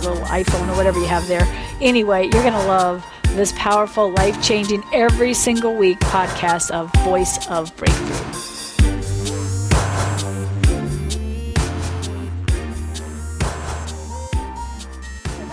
[0.00, 1.46] little iPhone or whatever you have there.
[1.80, 7.46] Anyway, you're going to love this powerful, life changing, every single week podcast of Voice
[7.48, 8.38] of Breakthrough.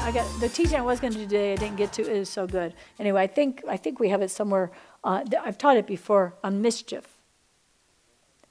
[0.01, 1.53] I got the teaching I was going to do today.
[1.53, 2.03] I didn't get to.
[2.03, 2.73] It is so good.
[2.99, 4.71] Anyway, I think I think we have it somewhere.
[5.03, 7.17] Uh, I've taught it before on mischief.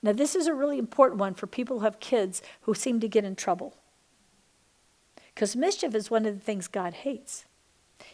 [0.03, 3.09] Now, this is a really important one for people who have kids who seem to
[3.09, 3.75] get in trouble.
[5.35, 7.45] Because mischief is one of the things God hates.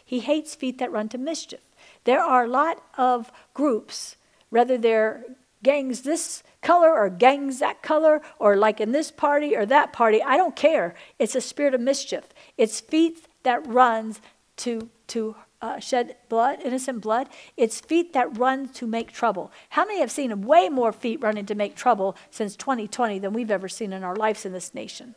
[0.03, 1.61] He hates feet that run to mischief.
[2.03, 4.15] There are a lot of groups,
[4.49, 5.23] whether they're
[5.63, 10.21] gangs this color or gangs that color, or like in this party or that party,
[10.21, 10.95] I don't care.
[11.19, 12.25] It's a spirit of mischief.
[12.57, 14.21] It's feet that runs
[14.57, 17.29] to, to uh, shed blood, innocent blood.
[17.57, 19.51] It's feet that run to make trouble.
[19.69, 23.51] How many have seen way more feet running to make trouble since 2020 than we've
[23.51, 25.15] ever seen in our lives in this nation?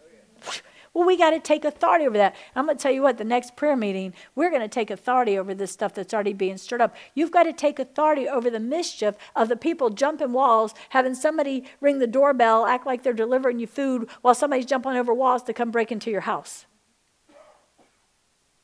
[0.95, 2.37] Well, we got to take authority over that.
[2.55, 5.37] I'm going to tell you what, the next prayer meeting, we're going to take authority
[5.37, 6.95] over this stuff that's already being stirred up.
[7.15, 11.65] You've got to take authority over the mischief of the people jumping walls, having somebody
[11.81, 15.53] ring the doorbell, act like they're delivering you food while somebody's jumping over walls to
[15.53, 16.65] come break into your house.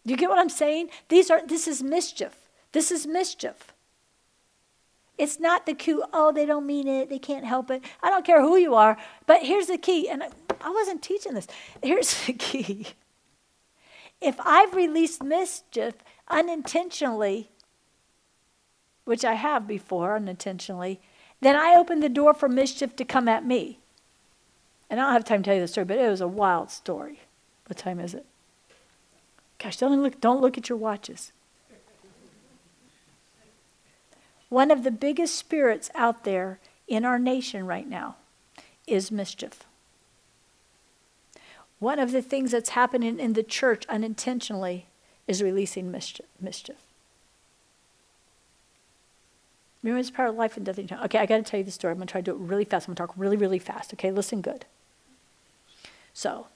[0.06, 0.90] Do you get what I'm saying?
[1.08, 2.36] These are this is mischief.
[2.72, 3.74] This is mischief.
[5.18, 7.82] It's not the cute, oh, they don't mean it, they can't help it.
[8.02, 10.22] I don't care who you are, but here's the key, and
[10.60, 11.46] I wasn't teaching this.
[11.82, 12.86] Here's the key.
[14.20, 15.94] If I've released mischief
[16.28, 17.50] unintentionally,
[19.04, 21.00] which I have before unintentionally,
[21.40, 23.78] then I open the door for mischief to come at me.
[24.90, 26.70] And I don't have time to tell you the story, but it was a wild
[26.70, 27.20] story.
[27.66, 28.26] What time is it?
[29.58, 31.32] Gosh, don't look, don't look at your watches.
[34.48, 36.58] One of the biggest spirits out there
[36.88, 38.16] in our nation right now
[38.86, 39.64] is mischief.
[41.80, 44.86] One of the things that's happening in the church unintentionally
[45.26, 46.26] is releasing mischief.
[46.40, 46.76] mischief.
[49.82, 50.78] Remember, it's part of life and death.
[50.78, 51.92] Okay, I got to tell you the story.
[51.92, 52.86] I'm going to try to do it really fast.
[52.86, 53.94] I'm going to talk really, really fast.
[53.94, 54.66] Okay, listen good.
[56.12, 56.48] So,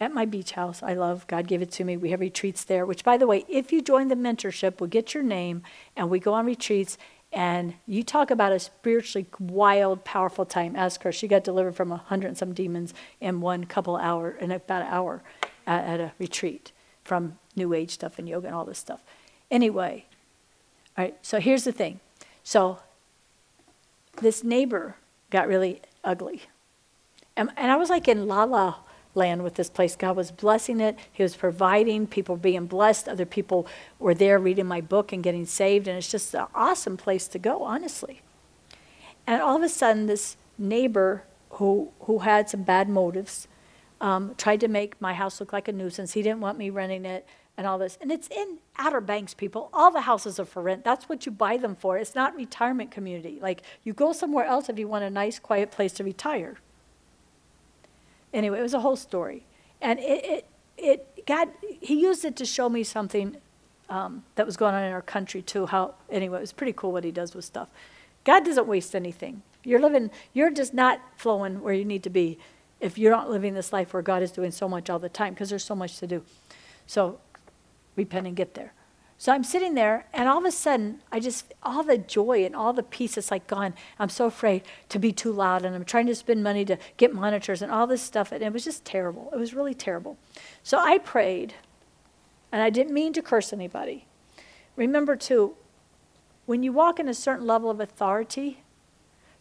[0.00, 1.96] at my beach house, I love, God gave it to me.
[1.96, 5.12] We have retreats there, which, by the way, if you join the mentorship, we'll get
[5.12, 5.62] your name
[5.96, 6.96] and we go on retreats.
[7.32, 10.74] And you talk about a spiritually wild, powerful time.
[10.74, 11.12] Ask her.
[11.12, 14.82] She got delivered from a hundred and some demons in one couple hour, in about
[14.82, 15.22] an hour
[15.66, 16.72] at, at a retreat
[17.04, 19.02] from New Age stuff and yoga and all this stuff.
[19.50, 20.06] Anyway,
[20.96, 22.00] all right, so here's the thing.
[22.42, 22.78] So
[24.20, 24.96] this neighbor
[25.30, 26.42] got really ugly.
[27.36, 28.76] And, and I was like in La La
[29.18, 29.94] land with this place.
[29.96, 30.96] God was blessing it.
[31.12, 32.06] He was providing.
[32.06, 33.08] People being blessed.
[33.08, 33.66] Other people
[33.98, 35.86] were there reading my book and getting saved.
[35.86, 38.22] And it's just an awesome place to go, honestly.
[39.26, 43.46] And all of a sudden, this neighbor who, who had some bad motives
[44.00, 46.12] um, tried to make my house look like a nuisance.
[46.12, 47.26] He didn't want me renting it
[47.58, 47.98] and all this.
[48.00, 49.68] And it's in Outer Banks, people.
[49.72, 50.84] All the houses are for rent.
[50.84, 51.98] That's what you buy them for.
[51.98, 53.38] It's not retirement community.
[53.42, 56.56] Like you go somewhere else if you want a nice, quiet place to retire.
[58.32, 59.44] Anyway, it was a whole story.
[59.80, 60.46] And it, it,
[60.76, 63.36] it God, he used it to show me something
[63.88, 65.66] um, that was going on in our country too.
[65.66, 67.68] How, anyway, it was pretty cool what he does with stuff.
[68.24, 69.42] God doesn't waste anything.
[69.64, 72.38] You're living, you're just not flowing where you need to be
[72.80, 75.34] if you're not living this life where God is doing so much all the time
[75.34, 76.22] because there's so much to do.
[76.86, 77.18] So
[77.96, 78.72] repent and get there.
[79.20, 82.54] So I'm sitting there, and all of a sudden, I just, all the joy and
[82.54, 83.74] all the peace is like gone.
[83.98, 87.12] I'm so afraid to be too loud, and I'm trying to spend money to get
[87.12, 89.28] monitors and all this stuff, and it was just terrible.
[89.32, 90.16] It was really terrible.
[90.62, 91.54] So I prayed,
[92.52, 94.06] and I didn't mean to curse anybody.
[94.76, 95.56] Remember, too,
[96.46, 98.62] when you walk in a certain level of authority,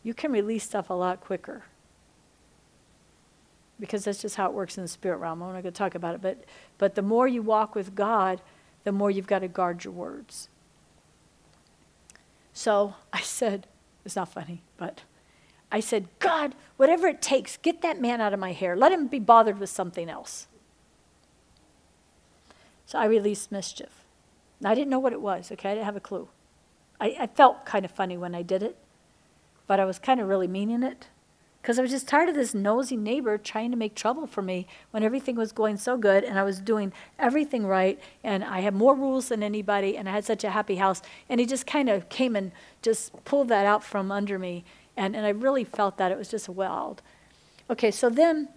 [0.01, 1.65] you can release stuff a lot quicker.
[3.79, 5.43] Because that's just how it works in the spirit realm.
[5.43, 6.45] I'm not going to talk about it, but,
[6.79, 8.41] but the more you walk with God,
[8.87, 10.47] the more you've got to guard your words.
[12.53, 13.67] So I said,
[14.05, 15.01] it's not funny, but
[15.69, 18.77] I said, God, whatever it takes, get that man out of my hair.
[18.77, 20.47] Let him be bothered with something else.
[22.85, 24.05] So I released mischief.
[24.63, 25.71] I didn't know what it was, okay?
[25.71, 26.29] I didn't have a clue.
[27.01, 28.77] I, I felt kind of funny when I did it,
[29.67, 31.07] but I was kind of really meaning it.
[31.61, 34.67] Because I was just tired of this nosy neighbor trying to make trouble for me
[34.91, 38.73] when everything was going so good and I was doing everything right and I had
[38.73, 41.01] more rules than anybody and I had such a happy house.
[41.27, 42.51] And he just kind of came and
[42.81, 44.63] just pulled that out from under me.
[44.95, 47.01] And, and I really felt that it was just a wild.
[47.69, 48.49] Okay, so then.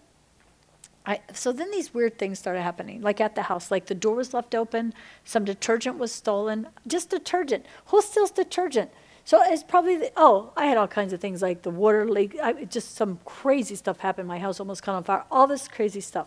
[1.07, 3.71] I, so then these weird things started happening, like at the house.
[3.71, 4.93] Like the door was left open,
[5.25, 6.69] some detergent was stolen.
[6.87, 7.65] Just detergent.
[7.87, 8.91] Who steals detergent?
[9.31, 12.37] So it's probably, the, oh, I had all kinds of things like the water leak,
[12.43, 14.27] I, just some crazy stuff happened.
[14.27, 16.27] My house almost caught on fire, all this crazy stuff.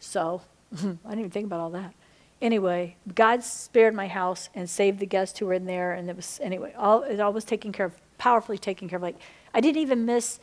[0.00, 0.40] So
[0.72, 1.92] I didn't even think about all that.
[2.40, 5.92] Anyway, God spared my house and saved the guests who were in there.
[5.92, 9.02] And it was, anyway, all, it all was taken care of, powerfully taken care of.
[9.02, 9.18] Like,
[9.52, 10.40] I didn't even miss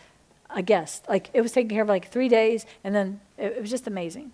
[0.51, 1.09] a guest.
[1.09, 3.87] Like, it was taken care of like three days, and then it, it was just
[3.87, 4.33] amazing.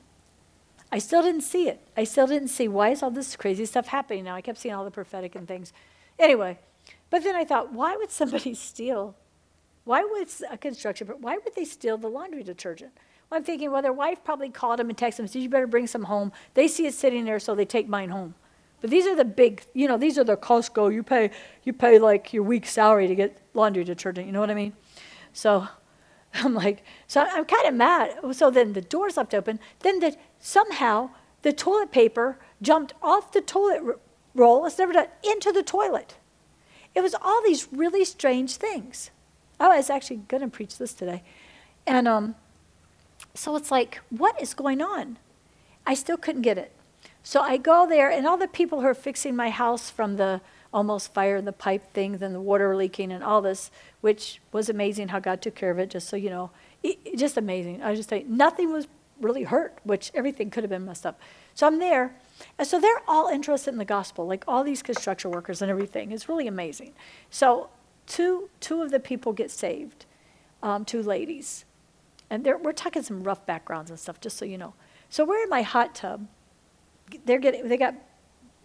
[0.92, 1.80] I still didn't see it.
[1.96, 4.36] I still didn't see why is all this crazy stuff happening now.
[4.36, 5.72] I kept seeing all the prophetic and things.
[6.20, 6.60] Anyway,
[7.10, 9.16] but then I thought, why would somebody steal?
[9.86, 12.92] Why would a construction, but why would they steal the laundry detergent?
[13.30, 15.68] Well, I'm thinking, well, their wife probably called them and texted them, said, you better
[15.68, 16.32] bring some home.
[16.54, 18.36] They see it sitting there, so they take mine home.
[18.82, 20.94] But these are the big, you know, these are the Costco.
[20.94, 21.32] You pay,
[21.64, 24.26] you pay like your week's salary to get laundry detergent.
[24.26, 24.74] You know what I mean?
[25.34, 25.68] So
[26.34, 28.16] I'm like, so I'm kind of mad.
[28.32, 29.60] So then the door's left open.
[29.80, 31.10] Then the, somehow
[31.42, 34.00] the toilet paper jumped off the toilet
[34.36, 36.16] roll, it's never done, into the toilet.
[36.96, 39.12] It was all these really strange things.
[39.60, 41.24] Oh, I was actually going to preach this today.
[41.86, 42.36] And um,
[43.34, 45.18] so it's like, what is going on?
[45.86, 46.72] I still couldn't get it.
[47.24, 50.42] So I go there, and all the people who are fixing my house from the
[50.74, 53.72] almost fire and the pipe things and the water leaking and all this,
[54.02, 56.52] which was amazing how God took care of it, just so you know.
[56.82, 57.84] It, just amazing.
[57.84, 58.88] I just saying, nothing was
[59.20, 61.20] really hurt, which everything could have been messed up.
[61.60, 62.16] So I'm there,
[62.58, 66.14] and so they're all interested in the gospel, like all these construction workers and everything.
[66.14, 66.94] It's really amazing.
[67.30, 67.70] So
[68.08, 70.06] two, two of the people get saved,
[70.64, 71.66] um, two ladies.
[72.30, 74.74] And we're talking some rough backgrounds and stuff, just so you know.
[75.10, 76.30] So we're in my hot tub.
[77.26, 77.96] They're getting, they got,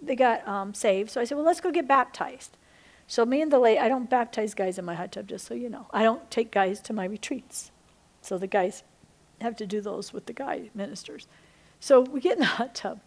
[0.01, 1.11] they got um, saved.
[1.11, 2.57] So I said, well, let's go get baptized.
[3.09, 5.55] So me and the lady, I don't baptize guys in my hot tub, just so
[5.55, 5.89] you know.
[5.91, 7.73] I don't take guys to my retreats.
[8.21, 8.85] So the guys
[9.41, 11.27] have to do those with the guy ministers.
[11.85, 12.99] So we get in the hot tub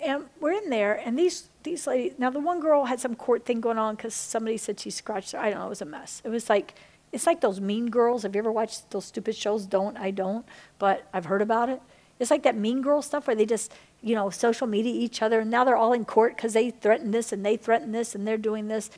[0.00, 2.14] and we're in there, and these these ladies.
[2.18, 5.30] Now the one girl had some court thing going on because somebody said she scratched
[5.30, 5.38] her.
[5.38, 5.66] I don't know.
[5.66, 6.20] It was a mess.
[6.24, 6.74] It was like
[7.12, 8.24] it's like those Mean Girls.
[8.24, 9.66] Have you ever watched those stupid shows?
[9.66, 10.44] Don't I don't,
[10.80, 11.80] but I've heard about it.
[12.18, 13.70] It's like that Mean Girl stuff where they just
[14.02, 17.14] you know social media each other, and now they're all in court because they threatened
[17.14, 18.90] this and they threatened this and they're doing this.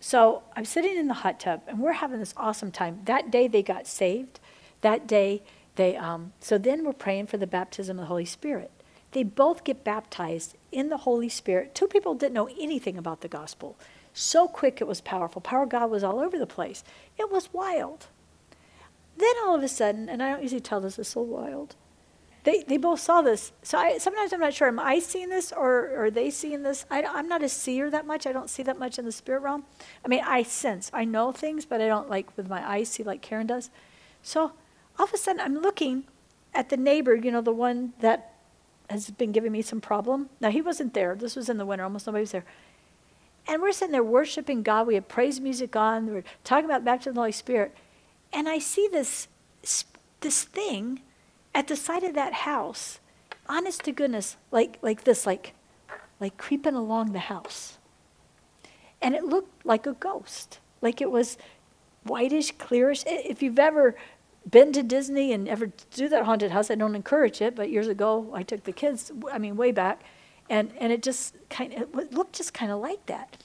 [0.00, 3.02] So I'm sitting in the hot tub, and we're having this awesome time.
[3.04, 4.40] That day they got saved.
[4.80, 5.42] That day
[5.80, 8.70] they um, so then we're praying for the baptism of the Holy Spirit.
[9.12, 11.74] They both get baptized in the Holy Spirit.
[11.74, 13.76] Two people didn't know anything about the gospel.
[14.12, 15.40] So quick it was powerful.
[15.40, 16.84] Power of God was all over the place.
[17.18, 18.06] It was wild.
[19.16, 21.76] Then all of a sudden, and I don't usually tell this, it's so wild.
[22.44, 23.52] They, they both saw this.
[23.62, 26.62] So I, sometimes I'm not sure, am I seeing this or, or are they seeing
[26.62, 26.86] this?
[26.90, 28.26] I, I'm not a seer that much.
[28.26, 29.64] I don't see that much in the spirit realm.
[30.04, 33.02] I mean, I sense, I know things, but I don't like with my eyes see
[33.02, 33.70] like Karen does.
[34.22, 34.52] So
[35.00, 36.04] all of a sudden I'm looking
[36.52, 38.34] at the neighbor, you know, the one that
[38.90, 40.28] has been giving me some problem.
[40.42, 41.14] Now, he wasn't there.
[41.14, 41.84] This was in the winter.
[41.84, 42.44] Almost nobody was there.
[43.48, 44.86] And we're sitting there worshiping God.
[44.86, 46.10] We had praise music on.
[46.10, 47.74] We are talking about back to the Holy Spirit.
[48.30, 49.28] And I see this,
[50.20, 51.00] this thing
[51.54, 53.00] at the side of that house,
[53.48, 55.54] honest to goodness, like, like this, like,
[56.20, 57.78] like creeping along the house.
[59.00, 60.58] And it looked like a ghost.
[60.82, 61.38] Like it was
[62.04, 63.04] whitish, clearish.
[63.06, 63.96] If you've ever
[64.48, 66.70] been to Disney and ever do that haunted house.
[66.70, 69.12] I don't encourage it, but years ago I took the kids.
[69.30, 70.02] I mean, way back,
[70.48, 73.36] and and it just kind of looked just kind of like that.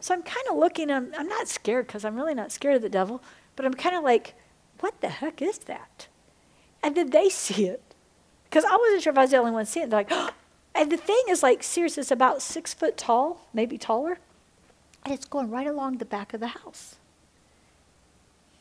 [0.00, 0.90] So I'm kind of looking.
[0.90, 3.22] I'm I'm not scared because I'm really not scared of the devil,
[3.56, 4.34] but I'm kind of like,
[4.80, 6.08] what the heck is that?
[6.82, 7.82] And then they see it
[8.44, 9.90] because I wasn't sure if I was the only one seeing it.
[9.90, 10.30] They're like, oh.
[10.74, 11.98] and the thing is like serious.
[11.98, 14.18] It's about six foot tall, maybe taller,
[15.04, 16.96] and it's going right along the back of the house.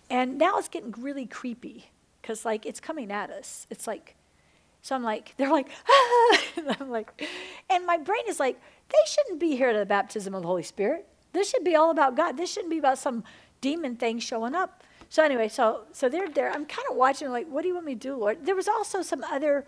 [0.10, 1.89] And now it's getting really creepy
[2.22, 3.68] because, like, it's coming at us.
[3.70, 4.16] It's like,
[4.82, 6.42] so I'm like, they're like, ah!
[6.58, 7.28] and I'm like,
[7.70, 10.63] and my brain is like, they shouldn't be here to the baptism of the Holy
[10.63, 11.08] Spirit.
[11.32, 12.38] This should be all about God.
[12.38, 13.24] This shouldn't be about some
[13.62, 14.84] demon thing showing up.
[15.10, 16.50] So anyway, so so they're there.
[16.50, 18.46] I'm kind of watching, like, what do you want me to do, Lord?
[18.46, 19.66] There was also some other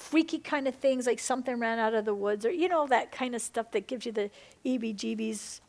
[0.00, 3.12] freaky kind of things, like something ran out of the woods, or you know that
[3.12, 4.30] kind of stuff that gives you the
[4.64, 5.60] EBGBs,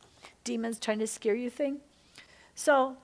[0.44, 1.80] demons trying to scare you thing.
[2.56, 2.98] So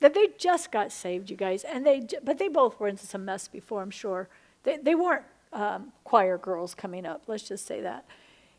[0.00, 3.24] that they just got saved, you guys, and they but they both were into some
[3.24, 4.28] mess before, I'm sure.
[4.64, 7.24] They they weren't um, choir girls coming up.
[7.26, 8.04] Let's just say that.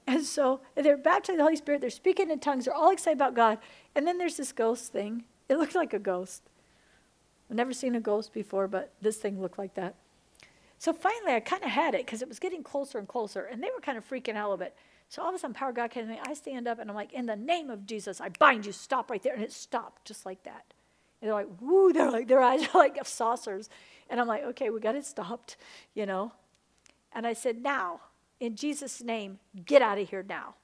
[0.08, 1.82] And so they're baptized in the Holy Spirit.
[1.82, 2.66] They're speaking in tongues.
[2.66, 3.58] They're all excited about God.
[3.94, 6.44] And then there's this ghost thing, It looked like a ghost.
[7.50, 9.96] I've never seen a ghost before, but this thing looked like that.
[10.80, 13.62] So finally, I kind of had it because it was getting closer and closer, and
[13.64, 14.76] they were kind of freaking out a bit.
[15.10, 16.20] So all of a sudden, power God came to me.
[16.26, 18.74] I stand up and I'm like, in the name of Jesus, I bind you.
[18.74, 19.34] Stop right there.
[19.34, 20.74] And it stopped just like that.
[21.22, 23.70] And they're like, woo, they're like, their eyes are like saucers.
[24.10, 25.58] And I'm like, okay, we got it stopped,
[25.94, 26.32] you know.
[27.14, 28.02] And I said, now,
[28.40, 30.56] in Jesus' name, get out of here now.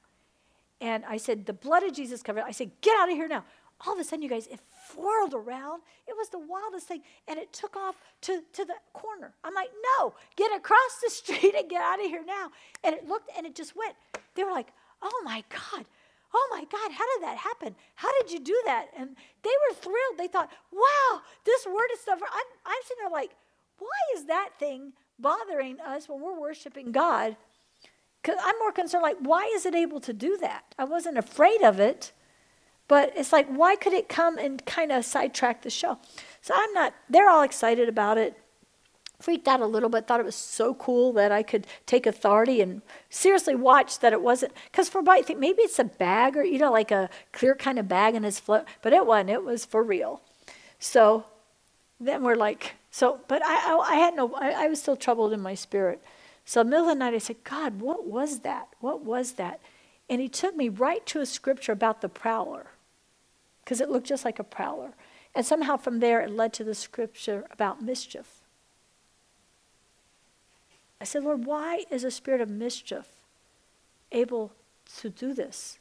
[0.80, 2.44] And I said, the blood of Jesus covered.
[2.44, 3.44] I said, get out of here now.
[3.86, 4.60] All of a sudden, you guys, it
[4.96, 5.82] whirled around.
[6.08, 7.02] It was the wildest thing.
[7.28, 9.34] And it took off to, to the corner.
[9.44, 9.70] I'm like,
[10.00, 12.52] no, get across the street and get out of here now.
[12.84, 13.96] And it looked and it just went.
[14.36, 14.68] They were like,
[15.02, 15.86] oh my God,
[16.34, 17.76] oh my God, how did that happen?
[17.96, 18.88] How did you do that?
[18.98, 20.18] And they were thrilled.
[20.18, 22.20] They thought, wow, this word is stuff.
[22.22, 23.32] I'm, I'm sitting there like,
[23.80, 27.36] why is that thing bothering us when we're worshiping God?
[28.22, 30.64] Because I'm more concerned, like, why is it able to do that?
[30.80, 32.14] I wasn't afraid of it,
[32.88, 35.98] but it's like, why could it come and kind of sidetrack the show?
[36.42, 38.38] So I'm not, they're all excited about it
[39.24, 42.60] freaked out a little bit, thought it was so cool that I could take authority
[42.60, 44.52] and seriously watch that it wasn't.
[44.66, 47.80] Because for I think maybe it's a bag or, you know, like a clear kind
[47.80, 49.30] of bag in his float, but it wasn't.
[49.30, 50.22] It was for real.
[50.78, 51.24] So
[52.02, 55.32] then we're like, so, but I, I, I had no, I, I was still troubled
[55.32, 56.04] in my spirit.
[56.44, 58.68] So middle of the night, I said, God, what was that?
[58.82, 59.62] What was that?
[60.10, 62.68] And he took me right to a scripture about the prowler,
[63.64, 64.92] because it looked just like a prowler.
[65.34, 68.43] And somehow from there, it led to the scripture about mischief.
[71.04, 73.08] I said, Lord, why is a spirit of mischief
[74.14, 74.54] able
[75.00, 75.78] to do this?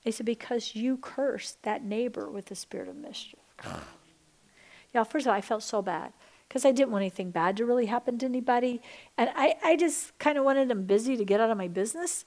[0.00, 3.38] He said, Because you cursed that neighbor with the spirit of mischief.
[4.94, 6.14] yeah, first of all, I felt so bad
[6.48, 8.80] because I didn't want anything bad to really happen to anybody.
[9.18, 12.24] And I, I just kind of wanted them busy to get out of my business.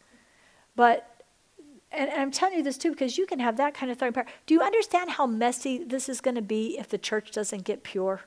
[0.76, 1.26] But,
[1.92, 4.28] and, I'm telling you this too because you can have that kind of authority power.
[4.46, 7.82] Do you understand how messy this is going to be if the church doesn't get
[7.82, 8.22] pure?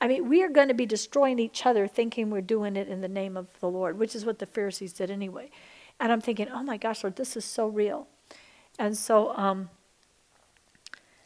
[0.00, 3.02] I mean, we are going to be destroying each other thinking we're doing it in
[3.02, 5.50] the name of the Lord, which is what the Pharisees did anyway.
[5.98, 8.08] And I'm thinking, oh my gosh, Lord, this is so real.
[8.78, 9.68] And so, um,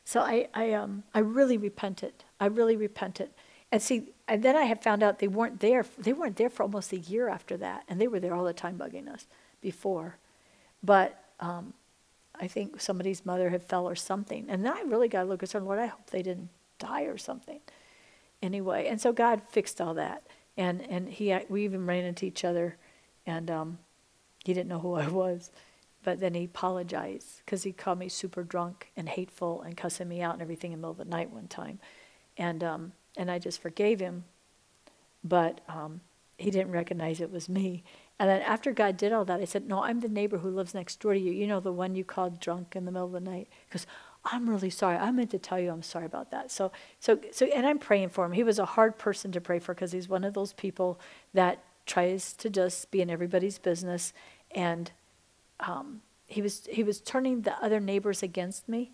[0.05, 2.13] so I, I, um, I really repented.
[2.41, 3.31] I really repented.
[3.71, 5.85] And see, and then I had found out they weren't there.
[5.97, 8.53] They weren't there for almost a year after that, and they were there all the
[8.53, 9.27] time bugging us
[9.61, 10.17] before.
[10.83, 11.75] But um,
[12.41, 15.27] I think somebody's mother had fell or something, and then I really got to a
[15.27, 15.67] little concerned.
[15.67, 17.61] Lord, I hope they didn't die or something
[18.45, 18.87] anyway.
[18.89, 20.23] And so God fixed all that.
[20.57, 22.77] And, and he, we even ran into each other,
[23.27, 23.79] and um,
[24.45, 25.51] he didn't know who I was.
[26.05, 30.21] But then he apologized because he called me super drunk and hateful and cussing me
[30.21, 31.81] out and everything in the middle of the night one time.
[32.37, 34.25] And, um, and I just forgave him,
[35.25, 36.03] but um,
[36.37, 37.83] he didn't recognize it was me.
[38.19, 40.75] And then after God did all that, I said, No, I'm the neighbor who lives
[40.75, 41.33] next door to you.
[41.33, 43.49] You know, the one you called drunk in the middle of the night.
[43.67, 43.87] Because
[44.25, 44.97] I'm really sorry.
[44.97, 46.51] I meant to tell you I'm sorry about that.
[46.51, 48.33] So, so, so, and I'm praying for him.
[48.33, 50.99] He was a hard person to pray for because he's one of those people
[51.35, 54.15] that tries to just be in everybody's business,
[54.53, 54.91] and
[55.61, 58.93] um, he was he was turning the other neighbors against me.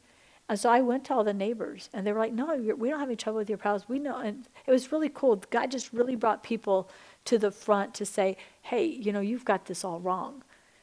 [0.48, 2.98] And so I went to all the neighbors, and they were like, "No, we don't
[2.98, 3.88] have any trouble with your pals.
[3.88, 5.36] We know." And it was really cool.
[5.50, 6.90] God just really brought people
[7.26, 10.42] to the front to say, "Hey, you know, you've got this all wrong,"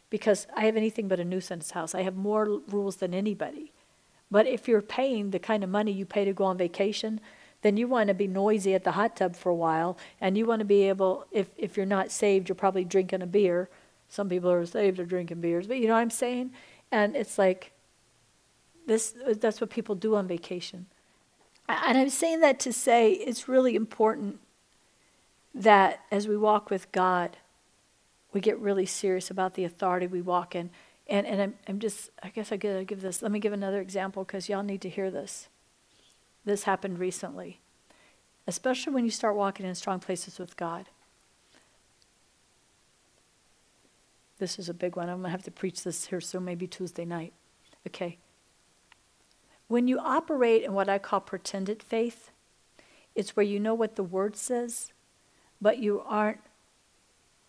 [0.10, 1.94] because I have anything but a nuisance house.
[1.94, 3.74] I have more rules than anybody.
[4.30, 7.22] But if you're paying the kind of money you pay to go on vacation,
[7.62, 10.46] then you want to be noisy at the hot tub for a while, and you
[10.46, 13.70] want to be able, if, if you're not saved, you're probably drinking a beer.
[14.10, 16.52] Some people are saved are drinking beers, but you know what I'm saying?
[16.92, 17.72] And it's like,
[18.86, 20.86] this, that's what people do on vacation.
[21.68, 24.40] And I'm saying that to say it's really important
[25.54, 27.38] that as we walk with God,
[28.32, 30.70] we get really serious about the authority we walk in.
[31.10, 33.82] And, and I'm, I'm just, I guess I gotta give this, let me give another
[33.82, 35.48] example because y'all need to hear this.
[36.44, 37.60] This happened recently,
[38.46, 40.88] especially when you start walking in strong places with God.
[44.40, 45.10] This is a big one.
[45.10, 47.34] I'm to have to preach this here soon, maybe Tuesday night.
[47.88, 48.18] Okay.
[49.68, 52.32] When you operate in what I call pretended faith,
[53.16, 54.92] it's where you know what the word says,
[55.60, 56.40] but you aren't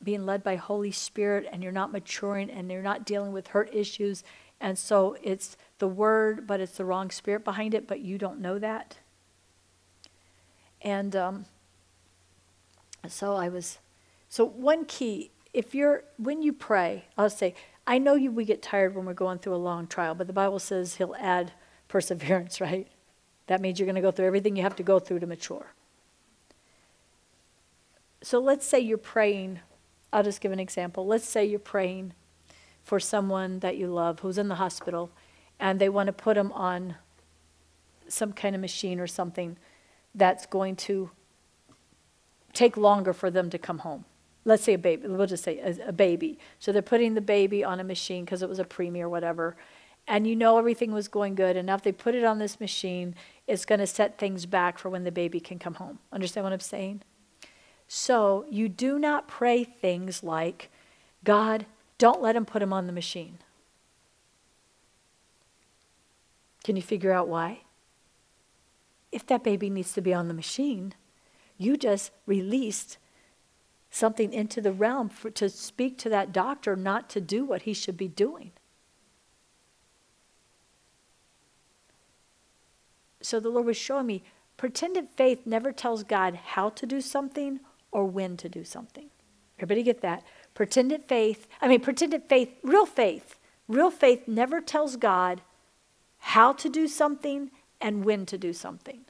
[0.02, 3.74] being led by Holy Spirit and you're not maturing and you're not dealing with hurt
[3.74, 4.22] issues.
[4.60, 8.40] And so it's the word, but it's the wrong spirit behind it, but you don't
[8.40, 8.98] know that.
[10.82, 11.44] And um,
[13.08, 13.78] so I was,
[14.28, 17.54] so one key, if you're, when you pray, I'll say,
[17.86, 20.32] I know you, we get tired when we're going through a long trial, but the
[20.32, 21.52] Bible says he'll add
[21.88, 22.86] perseverance, right?
[23.46, 25.72] That means you're going to go through everything you have to go through to mature.
[28.22, 29.60] So let's say you're praying
[30.12, 31.06] I'll just give an example.
[31.06, 32.12] Let's say you're praying
[32.82, 35.10] for someone that you love who's in the hospital
[35.60, 36.96] and they want to put them on
[38.08, 39.56] some kind of machine or something
[40.14, 41.10] that's going to
[42.52, 44.04] take longer for them to come home.
[44.44, 46.38] Let's say a baby, we'll just say a, a baby.
[46.58, 49.56] So they're putting the baby on a machine because it was a preemie or whatever,
[50.06, 51.56] and you know everything was going good.
[51.56, 53.14] And now if they put it on this machine,
[53.46, 55.98] it's going to set things back for when the baby can come home.
[56.12, 57.02] Understand what I'm saying?
[57.88, 60.70] So you do not pray things like,
[61.24, 61.64] God,
[61.96, 63.38] don't let him put him on the machine.
[66.62, 67.62] Can you figure out why?
[69.10, 70.92] If that baby needs to be on the machine,
[71.56, 72.98] you just released
[73.90, 77.72] something into the realm for, to speak to that doctor not to do what he
[77.72, 78.52] should be doing.
[83.22, 84.22] So the Lord was showing me
[84.58, 89.08] pretended faith never tells God how to do something or when to do something.
[89.58, 90.24] Everybody get that?
[90.54, 95.40] Pretended faith, I mean, pretended faith, real faith, real faith never tells God
[96.18, 99.00] how to do something and when to do something.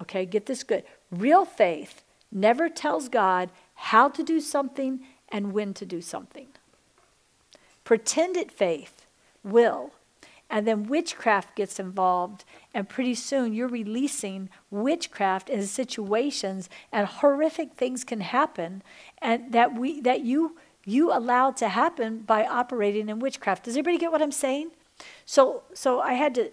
[0.00, 0.84] Okay, get this good.
[1.10, 6.48] Real faith never tells God how to do something and when to do something.
[7.84, 9.06] Pretended faith
[9.42, 9.92] will
[10.50, 17.74] and then witchcraft gets involved, and pretty soon you're releasing witchcraft in situations, and horrific
[17.74, 18.82] things can happen,
[19.20, 23.64] and that we that you you allowed to happen by operating in witchcraft.
[23.64, 24.70] Does everybody get what I'm saying?
[25.24, 26.50] So so I had to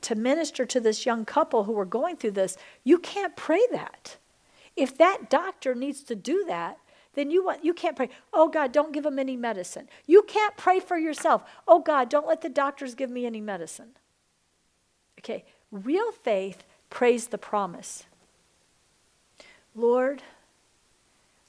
[0.00, 2.56] to minister to this young couple who were going through this.
[2.84, 4.16] You can't pray that.
[4.76, 6.78] If that doctor needs to do that,
[7.16, 9.88] then you want you can't pray oh god don't give them any medicine.
[10.06, 13.96] You can't pray for yourself oh god don't let the doctors give me any medicine.
[15.18, 18.04] Okay real faith prays the promise.
[19.74, 20.22] Lord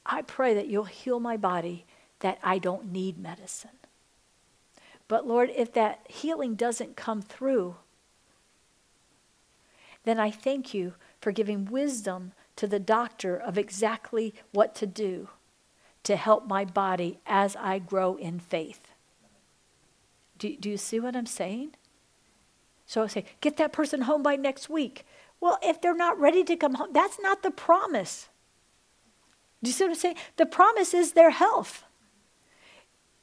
[0.06, 1.86] i pray that you'll heal my body
[2.22, 3.78] that i don't need medicine.
[5.08, 7.76] But lord if that healing doesn't come through
[10.06, 15.28] then i thank you for giving wisdom to the doctor of exactly what to do
[16.08, 18.94] to help my body as I grow in faith.
[20.38, 21.76] Do, do you see what I'm saying?
[22.86, 25.06] So I say, get that person home by next week.
[25.42, 28.30] Well, if they're not ready to come home, that's not the promise.
[29.62, 30.16] Do you see what I'm saying?
[30.38, 31.84] The promise is their health.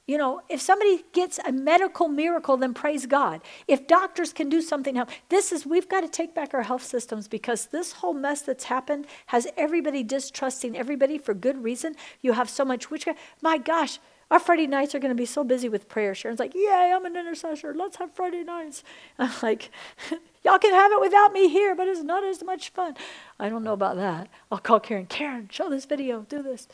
[0.06, 3.40] You know, if somebody gets a medical miracle, then praise God.
[3.66, 6.84] If doctors can do something else, this is, we've got to take back our health
[6.84, 11.96] systems because this whole mess that's happened has everybody distrusting everybody for good reason.
[12.20, 13.18] You have so much witchcraft.
[13.40, 13.98] My gosh,
[14.30, 16.14] our Friday nights are going to be so busy with prayer.
[16.14, 17.72] Sharon's like, Yay, I'm an intercessor.
[17.74, 18.82] Let's have Friday nights.
[19.18, 19.70] I'm like,
[20.44, 22.94] Y'all can have it without me here, but it's not as much fun.
[23.40, 24.28] I don't know about that.
[24.52, 25.06] I'll call Karen.
[25.06, 26.26] Karen, show this video.
[26.28, 26.68] Do this.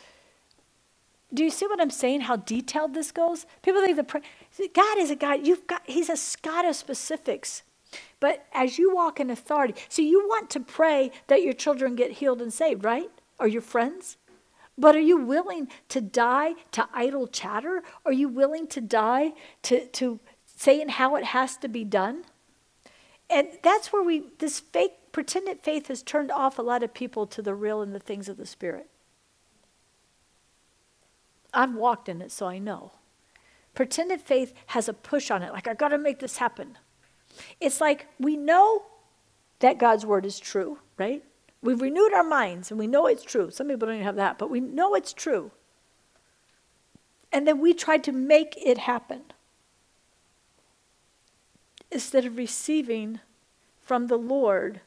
[1.32, 2.22] Do you see what I'm saying?
[2.22, 3.46] How detailed this goes?
[3.62, 5.46] People think the God is a God.
[5.46, 5.82] You've got.
[5.84, 7.62] He's a God of specifics.
[8.20, 12.12] But as you walk in authority, see, you want to pray that your children get
[12.12, 13.10] healed and saved, right?
[13.38, 14.16] Or your friends.
[14.76, 17.82] But are you willing to die to idle chatter?
[18.04, 22.24] Are you willing to die to, to saying how it has to be done?
[23.28, 27.26] And that's where we, this fake, pretended faith has turned off a lot of people
[27.28, 28.89] to the real and the things of the Spirit.
[31.52, 32.92] I've walked in it, so I know.
[33.74, 36.76] Pretended faith has a push on it, like, I got to make this happen.
[37.60, 38.84] It's like we know
[39.60, 41.22] that God's word is true, right?
[41.62, 43.50] We've renewed our minds and we know it's true.
[43.50, 45.50] Some people don't even have that, but we know it's true.
[47.32, 49.22] And then we try to make it happen
[51.90, 53.20] instead of receiving
[53.80, 54.80] from the Lord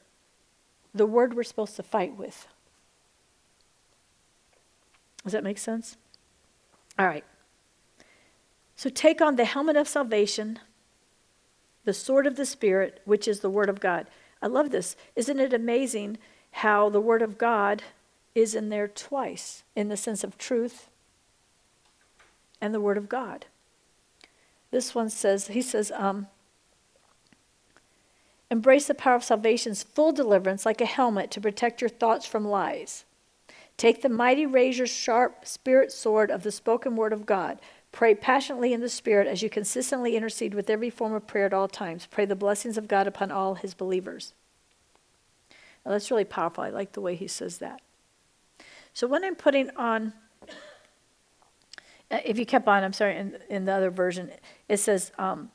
[0.93, 2.47] the word we're supposed to fight with.
[5.23, 5.97] Does that make sense?
[6.97, 7.25] All right.
[8.75, 10.59] So take on the helmet of salvation,
[11.85, 14.07] the sword of the Spirit, which is the Word of God.
[14.41, 14.95] I love this.
[15.15, 16.17] Isn't it amazing
[16.51, 17.83] how the Word of God
[18.35, 20.89] is in there twice in the sense of truth
[22.59, 23.45] and the Word of God?
[24.71, 26.27] This one says, he says, um,
[28.49, 32.45] embrace the power of salvation's full deliverance like a helmet to protect your thoughts from
[32.45, 33.05] lies.
[33.77, 37.59] Take the mighty razor sharp spirit sword of the spoken word of God.
[37.93, 41.53] Pray passionately in the Spirit as you consistently intercede with every form of prayer at
[41.53, 42.07] all times.
[42.07, 44.33] Pray the blessings of God upon all his believers.
[45.85, 46.63] Now, that's really powerful.
[46.63, 47.81] I like the way he says that.
[48.93, 50.13] So when I'm putting on,
[52.09, 54.31] uh, if you kept on, I'm sorry, in, in the other version,
[54.67, 55.51] it says, um,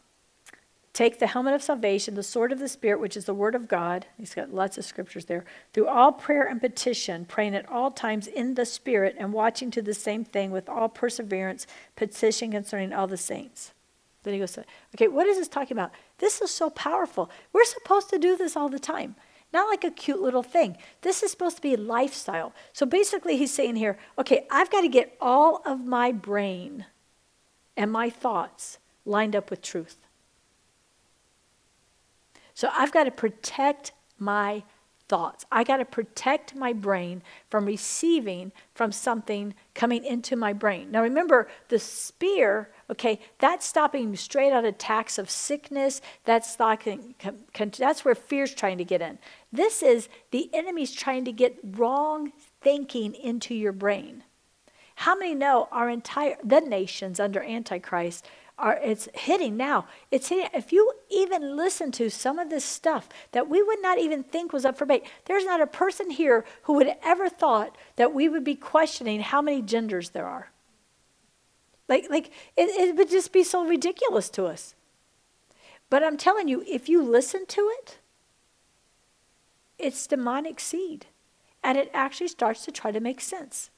[0.93, 3.69] Take the helmet of salvation, the sword of the Spirit, which is the word of
[3.69, 4.07] God.
[4.17, 5.45] He's got lots of scriptures there.
[5.73, 9.83] Through all prayer and petition, praying at all times in the Spirit and watching to
[9.83, 13.73] the same thing with all perseverance, petition concerning all the saints.
[14.25, 14.59] Then he goes,
[14.95, 15.93] okay, what is this talking about?
[16.19, 17.31] This is so powerful.
[17.53, 19.15] We're supposed to do this all the time.
[19.53, 20.77] Not like a cute little thing.
[21.03, 22.53] This is supposed to be lifestyle.
[22.73, 26.87] So basically, he's saying here, okay, I've got to get all of my brain
[27.77, 29.97] and my thoughts lined up with truth.
[32.59, 34.65] So I've got to protect my
[35.09, 35.47] thoughts.
[35.53, 40.91] I got to protect my brain from receiving from something coming into my brain.
[40.91, 46.01] Now remember, the spear, okay, that's stopping straight out attacks of sickness.
[46.25, 47.15] That's stopping,
[47.79, 49.21] that's where fear's trying to get in.
[49.53, 54.25] This is the enemy's trying to get wrong thinking into your brain.
[54.97, 58.27] How many know our entire the nations under Antichrist
[58.59, 59.87] are it's hitting now.
[60.11, 60.49] It's hitting.
[60.53, 64.53] If you even listen to some of this stuff that we would not even think
[64.53, 68.29] was up for debate, there's not a person here who would ever thought that we
[68.29, 70.51] would be questioning how many genders there are.
[71.89, 74.75] Like, like it, it would just be so ridiculous to us.
[75.91, 77.99] But I'm telling you, if you listen to it,
[79.79, 81.07] it's demonic seed.
[81.63, 83.71] And it actually starts to try to make sense.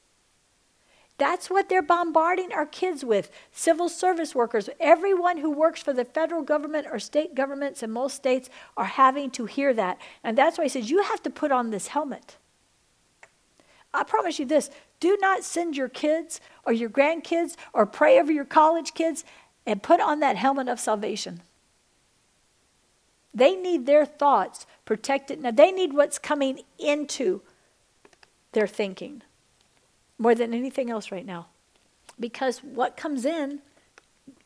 [1.20, 3.30] That's what they're bombarding our kids with.
[3.52, 8.16] Civil service workers, everyone who works for the federal government or state governments in most
[8.16, 9.98] states are having to hear that.
[10.24, 12.38] And that's why he says, you have to put on this helmet.
[13.92, 18.32] I promise you this do not send your kids or your grandkids or pray over
[18.32, 19.22] your college kids
[19.66, 21.42] and put on that helmet of salvation.
[23.34, 25.42] They need their thoughts protected.
[25.42, 27.42] Now, they need what's coming into
[28.52, 29.22] their thinking
[30.20, 31.46] more than anything else right now.
[32.20, 33.60] Because what comes in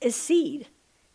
[0.01, 0.69] is seed,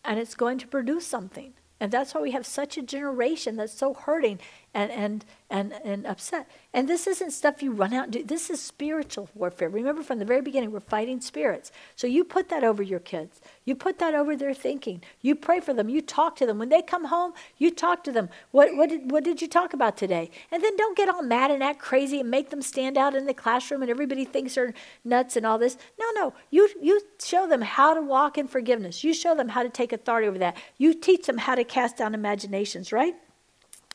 [0.04, 1.54] and it's going to produce something.
[1.80, 4.39] And that's why we have such a generation that's so hurting
[4.74, 6.52] and, and, and, and upset.
[6.72, 8.24] And this isn't stuff you run out and do.
[8.24, 9.70] This is spiritual warfare.
[9.70, 11.72] Remember from the very beginning, we're fighting spirits.
[11.96, 13.42] So you put that over your kids.
[13.66, 15.02] You put that over their thinking.
[15.22, 15.90] You pray for them.
[15.90, 16.60] You talk to them.
[16.60, 18.30] When they come home, you talk to them.
[18.52, 20.30] What, what, did, what did you talk about today?
[20.52, 23.26] And then don't get all mad and act crazy and make them stand out in
[23.26, 25.76] the classroom and everybody thinks they're nuts and all this.
[26.00, 26.36] No, no.
[26.52, 29.04] You, you show them how to walk in forgiveness.
[29.04, 30.56] You show them how to take authority over that.
[30.78, 33.16] You teach them how to cast down imaginations, right?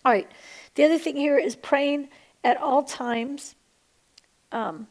[0.04, 0.28] All right.
[0.74, 2.08] The other thing here is praying
[2.44, 3.56] at all times.
[4.52, 4.86] Um,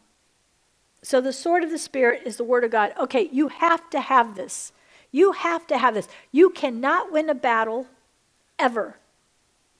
[1.01, 2.93] so the sword of the Spirit is the Word of God.
[2.99, 4.73] Okay, you have to have this.
[5.11, 6.07] You have to have this.
[6.31, 7.87] You cannot win a battle
[8.57, 8.97] ever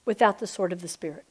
[0.04, 1.24] without the sword of the Spirit.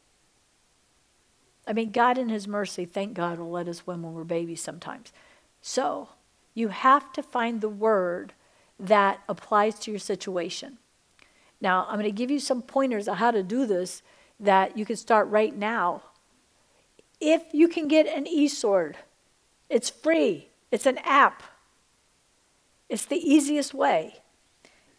[1.66, 4.62] I mean, God in His mercy, thank God, will let us win when we're babies
[4.62, 5.14] sometimes.
[5.62, 6.10] So
[6.54, 8.34] you have to find the word
[8.80, 10.78] that applies to your situation.
[11.62, 14.04] Now, I'm going to give you some pointers on how to do this
[14.40, 16.04] that you can start right now.
[17.20, 18.98] If you can get an e-sword,
[19.70, 20.50] it's free.
[20.72, 21.44] It's an app.
[22.90, 24.22] It's the easiest way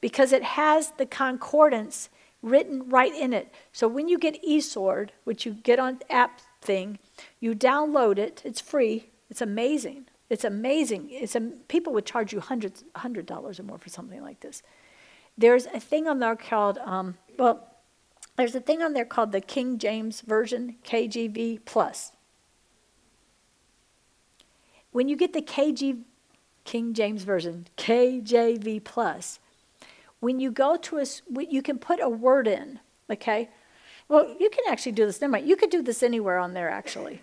[0.01, 2.09] because it has the concordance
[2.43, 3.53] written right in it.
[3.73, 6.99] So when you get eSword, which you get on app thing,
[7.41, 8.43] you download it.
[8.45, 9.11] It's free.
[9.31, 10.07] It's amazing.
[10.29, 11.09] It's amazing.
[11.11, 14.63] It's a, people would charge you hundreds, hundred dollars or more for something like this.
[15.39, 17.74] There's a thing on there called, um, well,
[18.37, 22.13] there's a thing on there called the King James Version, KJV Plus.
[24.91, 26.03] When you get the KG,
[26.65, 29.39] King James Version, KJV Plus,
[30.21, 31.05] when you go to a,
[31.49, 33.51] you can put a word in, okay?
[34.09, 35.21] Well, you can actually do this.
[35.21, 35.49] Never mind.
[35.49, 37.23] You could do this anywhere on there, actually.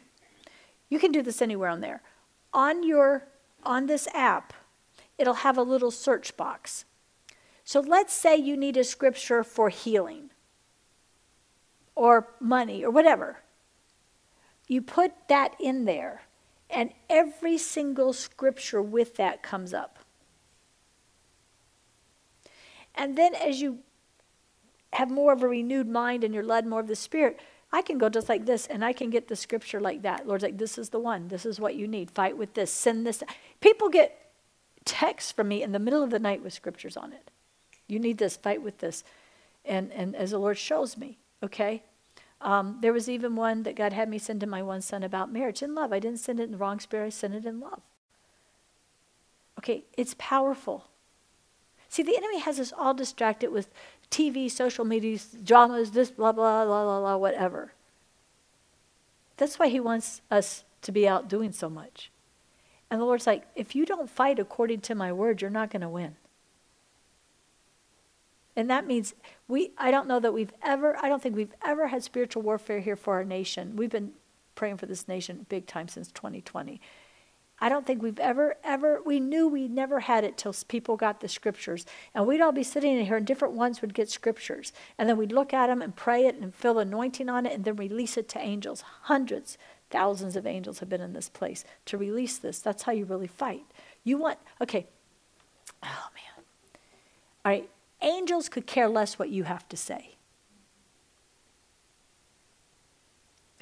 [0.89, 2.01] You can do this anywhere on there.
[2.53, 3.27] On your,
[3.63, 4.53] on this app,
[5.17, 6.85] it'll have a little search box.
[7.63, 10.30] So let's say you need a scripture for healing
[11.95, 13.39] or money or whatever.
[14.67, 16.23] You put that in there,
[16.69, 19.99] and every single scripture with that comes up.
[22.95, 23.79] And then as you
[24.93, 27.39] have more of a renewed mind and you're led more of the Spirit,
[27.71, 30.27] I can go just like this and I can get the scripture like that.
[30.27, 31.29] Lord's like, this is the one.
[31.29, 32.11] This is what you need.
[32.11, 32.71] Fight with this.
[32.71, 33.23] Send this.
[33.61, 34.31] People get
[34.83, 37.31] texts from me in the middle of the night with scriptures on it.
[37.87, 38.35] You need this.
[38.35, 39.05] Fight with this.
[39.63, 41.83] And, and as the Lord shows me, okay?
[42.41, 45.31] Um, there was even one that God had me send to my one son about
[45.31, 45.93] marriage in love.
[45.93, 47.81] I didn't send it in the wrong spirit, I sent it in love.
[49.59, 50.85] Okay, it's powerful.
[51.87, 53.69] See, the enemy has us all distracted with
[54.09, 57.73] TV, social media, dramas, this, blah, blah, blah, blah, blah, whatever.
[59.37, 62.09] That's why he wants us to be out doing so much.
[62.89, 65.81] And the Lord's like, if you don't fight according to my word, you're not going
[65.81, 66.15] to win.
[68.61, 69.15] And that means
[69.47, 72.79] we, I don't know that we've ever, I don't think we've ever had spiritual warfare
[72.79, 73.75] here for our nation.
[73.75, 74.11] We've been
[74.53, 76.79] praying for this nation big time since 2020.
[77.59, 81.21] I don't think we've ever, ever, we knew we never had it till people got
[81.21, 81.87] the scriptures.
[82.13, 84.73] And we'd all be sitting in here and different ones would get scriptures.
[84.99, 87.65] And then we'd look at them and pray it and feel anointing on it and
[87.65, 88.83] then release it to angels.
[89.01, 89.57] Hundreds,
[89.89, 92.59] thousands of angels have been in this place to release this.
[92.59, 93.65] That's how you really fight.
[94.03, 94.85] You want, okay,
[95.81, 96.45] oh man.
[97.43, 97.67] All right,
[98.01, 100.15] angels could care less what you have to say.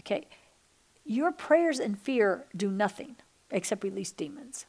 [0.01, 0.27] Okay,
[1.05, 3.17] your prayers and fear do nothing
[3.51, 4.65] except release demons.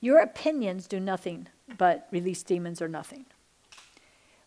[0.00, 3.26] Your opinions do nothing but release demons or nothing.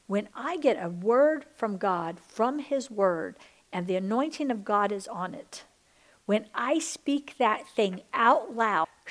[0.07, 3.35] When I get a word from God, from His word,
[3.71, 5.63] and the anointing of God is on it,
[6.25, 8.87] when I speak that thing out loud,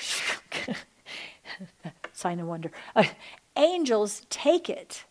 [2.13, 3.03] sign of wonder, uh,
[3.55, 5.05] angels take it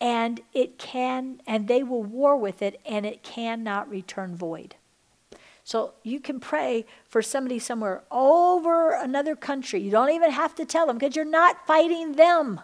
[0.00, 4.76] and it can, and they will war with it, and it cannot return void.
[5.64, 9.80] So you can pray for somebody somewhere over another country.
[9.80, 12.60] You don't even have to tell them because you're not fighting them.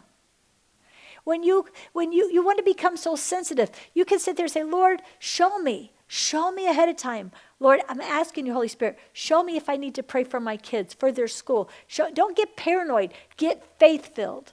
[1.25, 4.53] When you when you, you want to become so sensitive, you can sit there and
[4.53, 5.93] say, Lord, show me.
[6.07, 7.33] Show me ahead of time.
[7.61, 10.57] Lord, I'm asking you, Holy Spirit, show me if I need to pray for my
[10.57, 11.69] kids, for their school.
[11.87, 13.13] Show, don't get paranoid.
[13.37, 14.53] Get faith filled.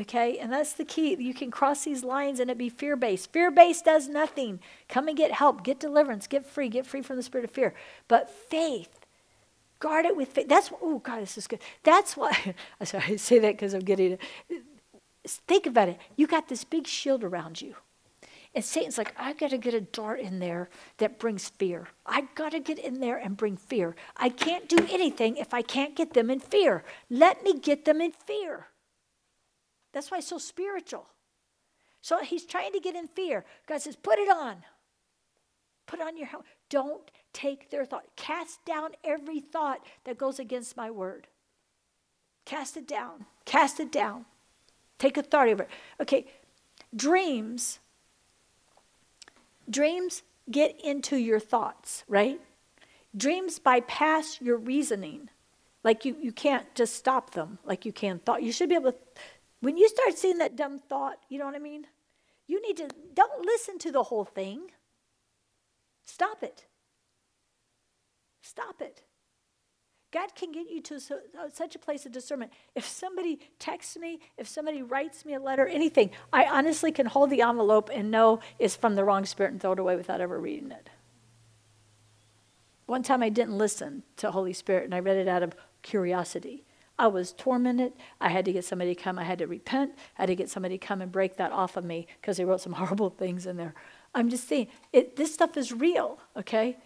[0.00, 1.14] Okay, and that's the key.
[1.16, 3.30] You can cross these lines and it be fear based.
[3.30, 4.58] Fear based does nothing.
[4.88, 7.74] Come and get help, get deliverance, get free, get free from the spirit of fear.
[8.08, 9.00] But faith,
[9.80, 10.48] guard it with faith.
[10.48, 11.60] That's oh God, this is good.
[11.82, 14.20] That's why sorry, I say that because I'm getting it.
[15.26, 15.98] Think about it.
[16.16, 17.76] You got this big shield around you.
[18.54, 21.88] And Satan's like, I've got to get a dart in there that brings fear.
[22.04, 23.96] I've got to get in there and bring fear.
[24.16, 26.84] I can't do anything if I can't get them in fear.
[27.08, 28.66] Let me get them in fear.
[29.92, 31.06] That's why it's so spiritual.
[32.00, 33.44] So he's trying to get in fear.
[33.66, 34.56] God says, put it on.
[35.86, 36.48] Put on your helmet.
[36.68, 38.04] Don't take their thought.
[38.16, 41.28] Cast down every thought that goes against my word.
[42.44, 43.26] Cast it down.
[43.44, 44.24] Cast it down.
[44.98, 45.70] Take authority over it.
[46.00, 46.26] Okay,
[46.94, 47.78] dreams.
[49.68, 52.40] Dreams get into your thoughts, right?
[53.16, 55.28] Dreams bypass your reasoning.
[55.84, 58.42] Like you, you can't just stop them like you can thought.
[58.42, 58.98] You should be able to
[59.62, 61.86] when you start seeing that dumb thought, you know what I mean?
[62.48, 64.72] You need to, don't listen to the whole thing.
[66.04, 66.66] Stop it.
[68.42, 69.04] Stop it.
[70.12, 72.52] God can get you to so, uh, such a place of discernment.
[72.74, 77.30] If somebody texts me, if somebody writes me a letter, anything, I honestly can hold
[77.30, 80.38] the envelope and know it's from the wrong spirit and throw it away without ever
[80.38, 80.90] reading it.
[82.86, 86.66] One time I didn't listen to Holy Spirit and I read it out of curiosity.
[86.98, 87.92] I was tormented.
[88.20, 89.18] I had to get somebody to come.
[89.18, 89.92] I had to repent.
[90.18, 92.44] I had to get somebody to come and break that off of me because they
[92.44, 93.74] wrote some horrible things in there.
[94.14, 96.76] I'm just saying, it, this stuff is real, okay?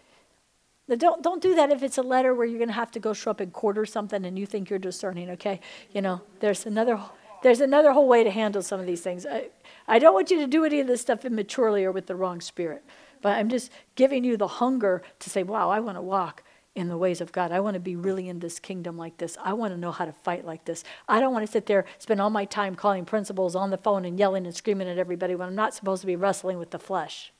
[0.88, 3.00] Now don't, don't do that if it's a letter where you're going to have to
[3.00, 5.60] go show up in court or something and you think you're discerning, okay?
[5.92, 7.00] You know, there's another,
[7.42, 9.26] there's another whole way to handle some of these things.
[9.26, 9.48] I,
[9.88, 12.40] I don't want you to do any of this stuff immaturely or with the wrong
[12.40, 12.84] spirit.
[13.22, 16.44] But I'm just giving you the hunger to say, wow, I want to walk
[16.76, 17.50] in the ways of God.
[17.50, 19.36] I want to be really in this kingdom like this.
[19.42, 20.84] I want to know how to fight like this.
[21.08, 24.04] I don't want to sit there, spend all my time calling principals on the phone
[24.04, 26.78] and yelling and screaming at everybody when I'm not supposed to be wrestling with the
[26.78, 27.32] flesh.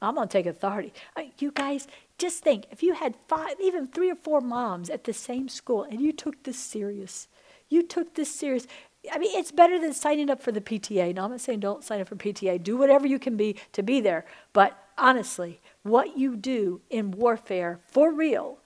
[0.00, 0.92] I'm going to take authority.
[1.38, 5.12] You guys, just think if you had five, even three or four moms at the
[5.12, 7.28] same school and you took this serious,
[7.68, 8.66] you took this serious.
[9.12, 11.14] I mean, it's better than signing up for the PTA.
[11.14, 12.62] Now, I'm not saying don't sign up for PTA.
[12.62, 14.24] Do whatever you can be to be there.
[14.52, 18.58] But honestly, what you do in warfare for real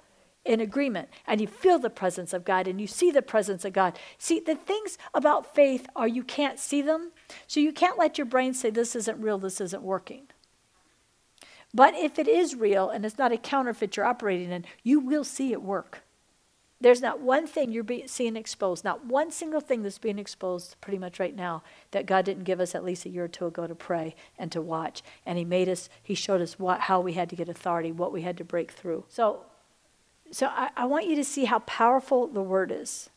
[0.44, 3.72] in agreement and you feel the presence of God and you see the presence of
[3.72, 3.98] God.
[4.18, 7.12] See, the things about faith are you can't see them,
[7.46, 10.28] so you can't let your brain say, This isn't real, this isn't working.
[11.74, 15.24] But if it is real and it's not a counterfeit you're operating in, you will
[15.24, 16.02] see it work.
[16.82, 20.98] There's not one thing you're seeing exposed, not one single thing that's being exposed pretty
[20.98, 23.68] much right now that God didn't give us at least a year or two ago
[23.68, 25.02] to pray and to watch.
[25.24, 28.12] And He made us, He showed us what, how we had to get authority, what
[28.12, 29.04] we had to break through.
[29.08, 29.44] So,
[30.32, 33.10] so I, I want you to see how powerful the Word is.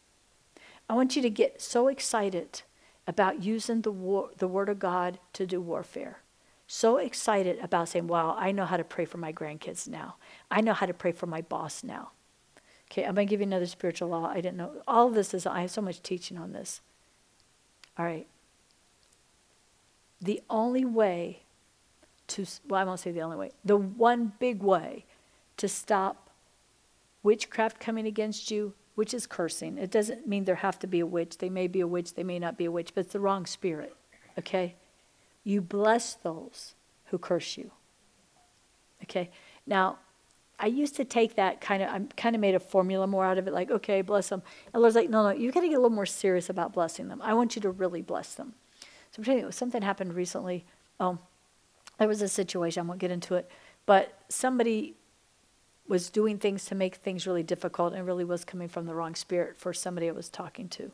[0.88, 2.62] I want you to get so excited
[3.08, 6.20] about using the, war, the Word of God to do warfare.
[6.68, 10.18] So excited about saying, wow, I know how to pray for my grandkids now.
[10.52, 12.12] I know how to pray for my boss now.
[12.96, 14.28] Okay, I'm going to give you another spiritual law.
[14.28, 14.72] I didn't know.
[14.88, 16.80] All this is, I have so much teaching on this.
[17.98, 18.26] All right.
[20.22, 21.42] The only way
[22.28, 25.04] to, well, I won't say the only way, the one big way
[25.58, 26.30] to stop
[27.22, 29.78] witchcraft coming against you, which is cursing.
[29.78, 31.40] It doesn't mean there have to be a witch.
[31.40, 33.46] They may be a witch, they may not be a witch, but it's the wrong
[33.46, 33.94] spirit.
[34.40, 34.76] Okay?
[35.44, 36.76] You bless those
[37.08, 37.72] who curse you.
[39.04, 39.32] Okay?
[39.68, 39.98] Now,
[40.60, 43.38] I used to take that kind of, I kind of made a formula more out
[43.38, 44.42] of it, like, okay, bless them.
[44.74, 47.10] And Lord's like, no, no, you got to get a little more serious about blessing
[47.10, 47.22] them.
[47.22, 48.54] I want you to really bless them.
[49.12, 50.66] So I'm telling you, something happened recently.
[51.00, 51.20] Um,
[51.98, 53.50] there was a situation, I won't get into it,
[53.86, 54.96] but somebody
[55.88, 59.16] was doing things to make things really difficult and really was coming from the wrong
[59.16, 60.92] spirit for somebody I was talking to.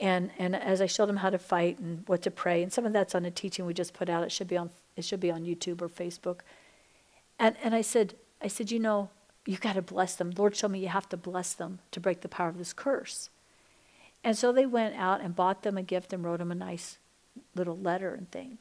[0.00, 2.86] And and as I showed them how to fight and what to pray, and some
[2.86, 4.22] of that's on a teaching we just put out.
[4.22, 6.40] It should be on it should be on YouTube or Facebook.
[7.38, 9.10] And and I said, I said, you know,
[9.46, 10.32] you got to bless them.
[10.36, 13.30] Lord showed me you have to bless them to break the power of this curse.
[14.22, 16.98] And so they went out and bought them a gift and wrote them a nice
[17.54, 18.58] little letter and thing.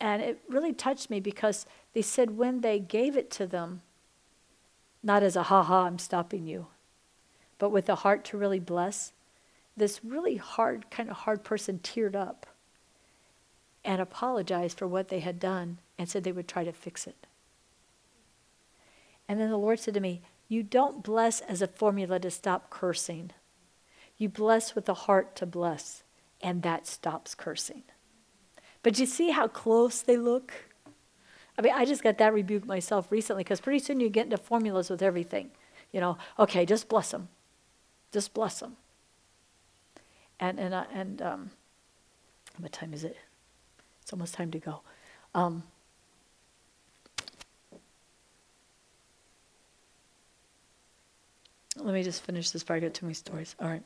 [0.00, 3.82] And it really touched me because they said when they gave it to them,
[5.02, 6.66] not as a ha ha, I'm stopping you,
[7.58, 9.12] but with a heart to really bless,
[9.76, 12.46] this really hard, kind of hard person teared up
[13.84, 17.26] and apologized for what they had done and said they would try to fix it.
[19.28, 22.70] And then the Lord said to me, You don't bless as a formula to stop
[22.70, 23.32] cursing.
[24.18, 26.02] You bless with a heart to bless,
[26.40, 27.82] and that stops cursing.
[28.82, 30.52] But you see how close they look?
[31.58, 34.36] I mean, I just got that rebuke myself recently because pretty soon you get into
[34.36, 35.50] formulas with everything.
[35.92, 37.28] You know, okay, just bless them.
[38.12, 38.76] Just bless them.
[40.38, 41.50] And, and, uh, and um,
[42.58, 43.16] what time is it?
[44.02, 44.80] It's almost time to go.
[45.34, 45.64] Um,
[51.78, 53.54] let me just finish this before I get too many stories.
[53.60, 53.82] All right.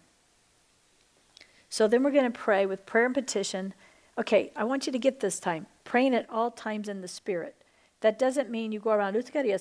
[1.68, 3.74] So then we're going to pray with prayer and petition.
[4.18, 7.56] Okay, I want you to get this time praying at all times in the Spirit.
[8.00, 9.60] That doesn't mean you go around, you your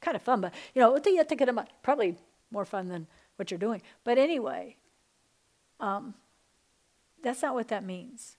[0.00, 0.98] kind of fun, but you know,
[1.82, 2.16] probably
[2.50, 3.06] more fun than
[3.36, 3.82] what you're doing.
[4.04, 4.76] But anyway,
[5.80, 6.14] um,
[7.22, 8.36] that's not what that means.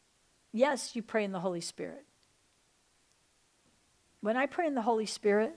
[0.54, 2.06] Yes, you pray in the Holy Spirit
[4.24, 5.54] when I pray in the Holy Spirit,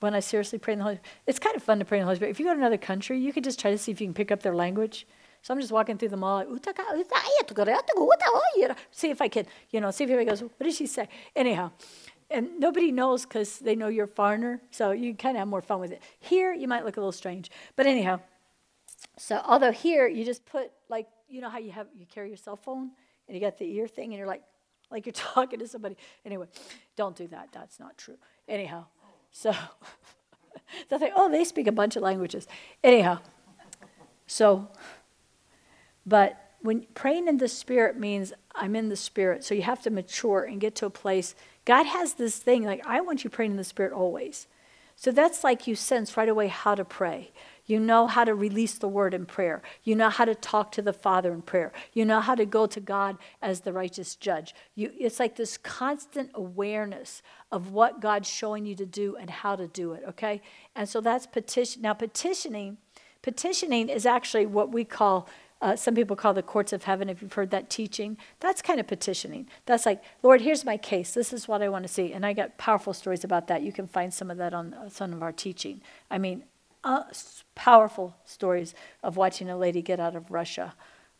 [0.00, 2.02] when I seriously pray in the Holy Spirit, it's kind of fun to pray in
[2.02, 2.30] the Holy Spirit.
[2.30, 4.14] If you go to another country, you could just try to see if you can
[4.14, 5.06] pick up their language.
[5.42, 6.48] So I'm just walking through the mall, like,
[8.90, 11.06] see if I can, you know, see if anybody goes, what did she say?
[11.36, 11.70] Anyhow,
[12.30, 15.60] and nobody knows because they know you're a foreigner, so you kind of have more
[15.60, 16.02] fun with it.
[16.18, 18.20] Here, you might look a little strange, but anyhow,
[19.18, 22.38] so although here you just put like, you know how you have you carry your
[22.38, 22.92] cell phone
[23.28, 24.42] and you got the ear thing and you're like
[24.90, 25.96] like you're talking to somebody.
[26.24, 26.46] Anyway,
[26.96, 27.48] don't do that.
[27.52, 28.16] That's not true.
[28.48, 28.84] Anyhow,
[29.30, 29.52] so
[30.88, 32.46] they think, oh, they speak a bunch of languages.
[32.82, 33.18] Anyhow,
[34.26, 34.68] so,
[36.04, 39.90] but when praying in the Spirit means I'm in the Spirit, so you have to
[39.90, 41.34] mature and get to a place.
[41.64, 44.46] God has this thing, like, I want you praying in the Spirit always.
[44.96, 47.30] So that's like you sense right away how to pray.
[47.66, 49.60] You know how to release the word in prayer.
[49.82, 51.72] You know how to talk to the Father in prayer.
[51.92, 54.54] You know how to go to God as the righteous judge.
[54.74, 59.56] You, it's like this constant awareness of what God's showing you to do and how
[59.56, 60.40] to do it, okay?
[60.74, 61.82] And so that's petition.
[61.82, 62.78] Now, petitioning,
[63.22, 65.28] petitioning is actually what we call
[65.62, 68.18] uh, some people call the courts of heaven, if you've heard that teaching.
[68.40, 69.48] That's kind of petitioning.
[69.64, 71.14] That's like, Lord, here's my case.
[71.14, 72.12] This is what I want to see.
[72.12, 73.62] And I got powerful stories about that.
[73.62, 75.80] You can find some of that on some of our teaching.
[76.10, 76.44] I mean,
[76.86, 77.02] uh,
[77.56, 78.72] powerful stories
[79.02, 80.74] of watching a lady get out of Russia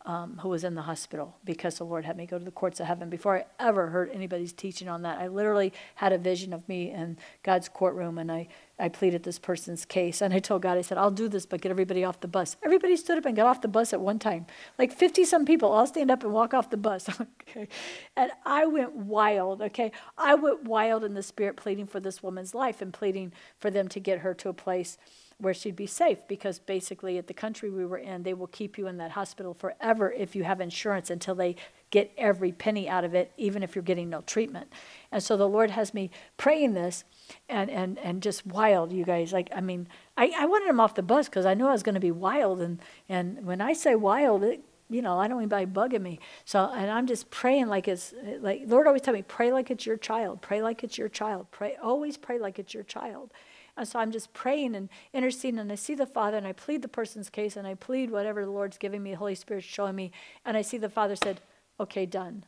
[0.05, 2.79] um, who was in the hospital because the Lord had me go to the courts
[2.79, 3.09] of heaven.
[3.09, 6.91] Before I ever heard anybody's teaching on that, I literally had a vision of me
[6.91, 8.47] in God's courtroom and I,
[8.79, 10.21] I pleaded this person's case.
[10.21, 12.55] And I told God, I said, I'll do this, but get everybody off the bus.
[12.63, 14.45] Everybody stood up and got off the bus at one time.
[14.79, 17.09] Like 50 some people all stand up and walk off the bus.
[17.49, 17.67] okay.
[18.15, 19.91] And I went wild, okay?
[20.17, 23.89] I went wild in the spirit pleading for this woman's life and pleading for them
[23.89, 24.97] to get her to a place
[25.39, 28.77] where she'd be safe because basically at the country we were in they will keep
[28.77, 31.55] you in that hospital forever if you have insurance until they
[31.89, 34.71] get every penny out of it even if you're getting no treatment
[35.11, 37.03] and so the lord has me praying this
[37.47, 40.95] and and and just wild you guys like i mean i, I wanted him off
[40.95, 43.73] the bus because i knew i was going to be wild and and when i
[43.73, 46.19] say wild it, you know, I don't anybody bugging me.
[46.45, 49.85] So, and I'm just praying like it's like Lord always tell me, pray like it's
[49.85, 53.31] your child, pray like it's your child, pray always pray like it's your child.
[53.77, 56.81] And so I'm just praying and interceding, and I see the Father, and I plead
[56.81, 59.95] the person's case, and I plead whatever the Lord's giving me, the Holy Spirit's showing
[59.95, 60.11] me,
[60.43, 61.41] and I see the Father said,
[61.79, 62.43] Okay, done.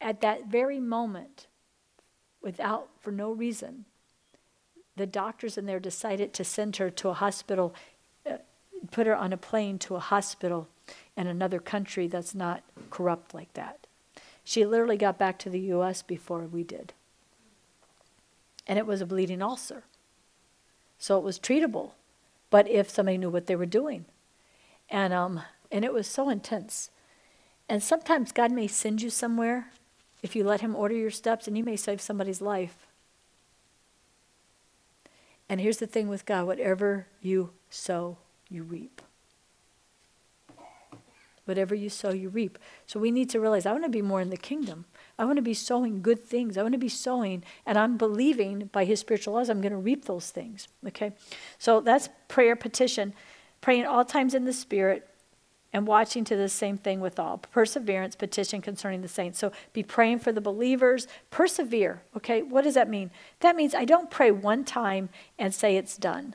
[0.00, 1.48] At that very moment,
[2.40, 3.86] without, for no reason,
[4.94, 7.74] the doctors in there decided to send her to a hospital,
[8.24, 8.36] uh,
[8.92, 10.68] put her on a plane to a hospital
[11.16, 13.86] in another country that's not corrupt like that.
[14.44, 16.02] She literally got back to the U.S.
[16.02, 16.92] before we did.
[18.64, 19.82] And it was a bleeding ulcer.
[20.98, 21.90] So it was treatable,
[22.50, 24.06] but if somebody knew what they were doing.
[24.88, 26.90] And, um, and it was so intense.
[27.68, 29.70] And sometimes God may send you somewhere
[30.22, 32.86] if you let Him order your steps, and you may save somebody's life.
[35.48, 38.16] And here's the thing with God whatever you sow,
[38.48, 39.02] you reap.
[41.46, 42.58] Whatever you sow, you reap.
[42.86, 44.84] So we need to realize I want to be more in the kingdom.
[45.18, 46.58] I want to be sowing good things.
[46.58, 49.78] I want to be sowing, and I'm believing by His spiritual laws, I'm going to
[49.78, 50.68] reap those things.
[50.86, 51.12] Okay?
[51.58, 53.14] So that's prayer petition.
[53.60, 55.08] Praying all times in the Spirit
[55.72, 57.38] and watching to the same thing with all.
[57.38, 59.38] Perseverance, petition concerning the saints.
[59.38, 61.06] So be praying for the believers.
[61.30, 62.02] Persevere.
[62.16, 62.42] Okay?
[62.42, 63.10] What does that mean?
[63.40, 66.34] That means I don't pray one time and say it's done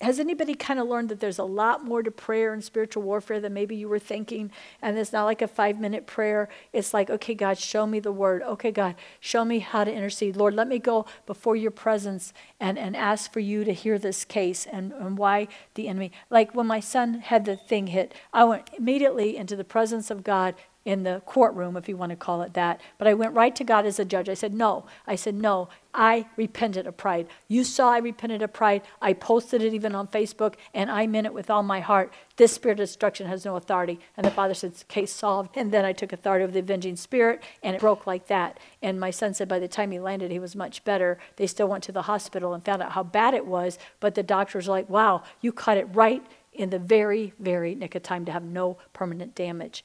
[0.00, 3.40] has anybody kind of learned that there's a lot more to prayer and spiritual warfare
[3.40, 4.50] than maybe you were thinking?
[4.80, 6.48] And it's not like a five minute prayer.
[6.72, 8.42] It's like, okay, God, show me the word.
[8.42, 10.36] Okay, God, show me how to intercede.
[10.36, 14.24] Lord, let me go before your presence and, and ask for you to hear this
[14.24, 16.12] case and, and why the enemy.
[16.30, 20.22] Like when my son had the thing hit, I went immediately into the presence of
[20.22, 20.54] God
[20.88, 22.80] in the courtroom, if you want to call it that.
[22.96, 24.26] But I went right to God as a judge.
[24.30, 24.86] I said, No.
[25.06, 25.68] I said, No.
[25.92, 27.28] I repented of pride.
[27.46, 28.80] You saw I repented of pride.
[29.02, 32.10] I posted it even on Facebook, and I meant it with all my heart.
[32.36, 34.00] This spirit of destruction has no authority.
[34.16, 35.50] And the father said, Case solved.
[35.58, 38.58] And then I took authority over the avenging spirit, and it broke like that.
[38.80, 41.18] And my son said by the time he landed, he was much better.
[41.36, 44.22] They still went to the hospital and found out how bad it was, but the
[44.22, 46.24] doctors were like, Wow, you cut it right
[46.54, 49.84] in the very, very nick of time to have no permanent damage.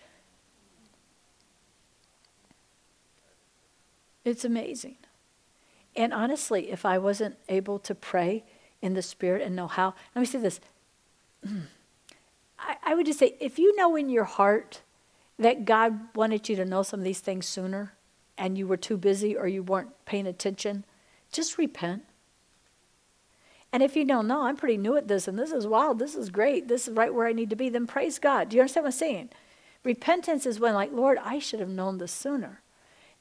[4.26, 4.98] It's amazing.
[5.96, 8.44] And honestly, if I wasn't able to pray
[8.82, 10.60] in the Spirit and know how, let me say this.
[12.60, 14.82] I, I would just say if you know in your heart
[15.38, 17.94] that God wanted you to know some of these things sooner
[18.38, 20.86] and you were too busy or you weren't paying attention,
[21.32, 22.04] just repent.
[23.72, 26.16] And if you don't know, I'm pretty new at this and this is wild, this
[26.16, 28.50] is great, this is right where I need to be, then praise God.
[28.50, 29.30] Do you understand what I'm saying?
[29.84, 32.62] Repentance is when, like, Lord, I should have known this sooner.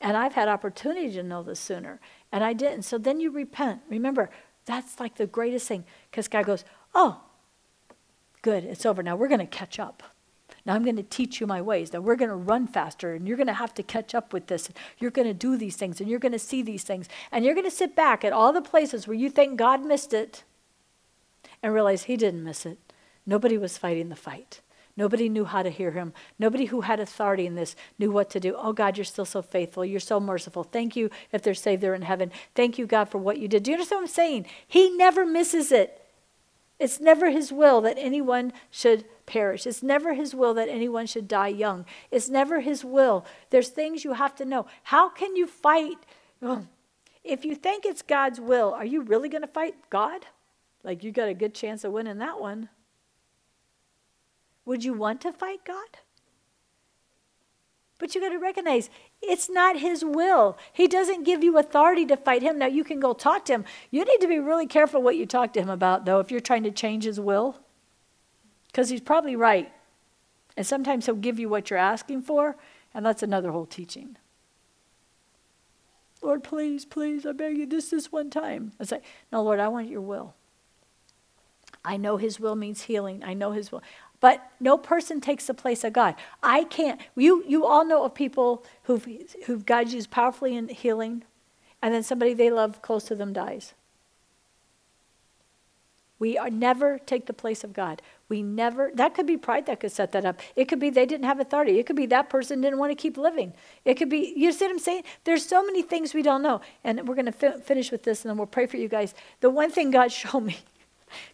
[0.02, 2.00] And I've had opportunity to know this sooner,
[2.32, 2.82] and I didn't.
[2.82, 3.82] So then you repent.
[3.88, 4.30] Remember,
[4.66, 7.20] that's like the greatest thing because God goes, Oh,
[8.42, 9.02] good, it's over.
[9.02, 10.02] Now we're going to catch up.
[10.66, 11.92] Now I'm going to teach you my ways.
[11.92, 14.48] Now we're going to run faster, and you're going to have to catch up with
[14.48, 14.68] this.
[14.98, 17.08] You're going to do these things, and you're going to see these things.
[17.30, 20.12] And you're going to sit back at all the places where you think God missed
[20.12, 20.44] it
[21.62, 22.78] and realize He didn't miss it.
[23.24, 24.60] Nobody was fighting the fight.
[24.96, 26.12] Nobody knew how to hear him.
[26.38, 28.54] Nobody who had authority in this knew what to do.
[28.58, 29.84] Oh, God, you're still so faithful.
[29.84, 30.64] You're so merciful.
[30.64, 32.30] Thank you if they're saved, they're in heaven.
[32.54, 33.62] Thank you, God, for what you did.
[33.62, 34.46] Do you understand what I'm saying?
[34.68, 35.98] He never misses it.
[36.78, 39.66] It's never his will that anyone should perish.
[39.66, 41.86] It's never his will that anyone should die young.
[42.10, 43.24] It's never his will.
[43.50, 44.66] There's things you have to know.
[44.82, 45.98] How can you fight?
[47.22, 50.26] If you think it's God's will, are you really going to fight God?
[50.82, 52.68] Like you got a good chance of winning that one.
[54.72, 55.98] Would you want to fight God?
[57.98, 58.88] But you got to recognize
[59.20, 60.56] it's not his will.
[60.72, 62.58] He doesn't give you authority to fight him.
[62.58, 63.64] Now you can go talk to him.
[63.90, 66.40] You need to be really careful what you talk to him about, though, if you're
[66.40, 67.58] trying to change his will.
[68.68, 69.70] Because he's probably right.
[70.56, 72.56] And sometimes he'll give you what you're asking for,
[72.94, 74.16] and that's another whole teaching.
[76.22, 78.72] Lord, please, please, I beg you, this this one time.
[78.80, 80.32] I say, no, Lord, I want your will.
[81.84, 83.22] I know his will means healing.
[83.22, 83.82] I know his will.
[84.22, 86.14] But no person takes the place of God.
[86.44, 87.00] I can't.
[87.16, 89.04] You, you all know of people who've,
[89.46, 91.24] who've God used powerfully in healing,
[91.82, 93.74] and then somebody they love close to them dies.
[96.20, 98.00] We are never take the place of God.
[98.28, 100.38] We never, that could be pride that could set that up.
[100.54, 101.80] It could be they didn't have authority.
[101.80, 103.52] It could be that person didn't want to keep living.
[103.84, 105.02] It could be, you see what I'm saying?
[105.24, 106.60] There's so many things we don't know.
[106.84, 109.14] And we're going to fi- finish with this and then we'll pray for you guys.
[109.40, 110.58] The one thing God showed me